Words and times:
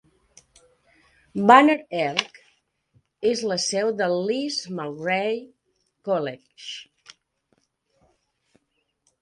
Banner 1.49 1.75
Elk 2.05 2.39
és 3.33 3.43
la 3.51 3.57
seu 3.67 3.91
del 3.99 4.17
Lees-McRae 4.31 5.37
College. 6.09 7.15